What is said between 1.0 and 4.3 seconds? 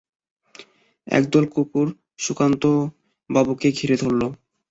একদল কুকুর সুধাকান্তবাবুকে ঘিরে ধরল।